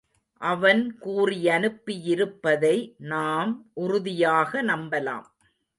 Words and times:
அவன் 0.41 0.97
கூறியனுப்பியிருப்பதை 1.01 2.75
நாம் 2.97 3.53
உறுதியாக 3.73 4.63
நம்பலாம். 4.63 5.27